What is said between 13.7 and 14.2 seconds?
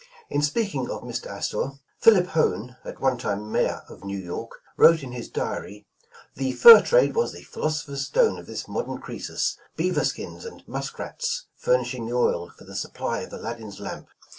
lamp.